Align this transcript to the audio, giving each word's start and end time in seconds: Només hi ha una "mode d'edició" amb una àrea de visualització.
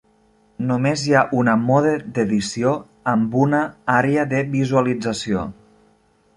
Només 0.69 1.03
hi 1.09 1.13
ha 1.17 1.21
una 1.41 1.55
"mode 1.65 1.91
d'edició" 2.15 2.73
amb 3.13 3.39
una 3.45 3.61
àrea 3.99 4.27
de 4.35 4.43
visualització. 4.59 5.49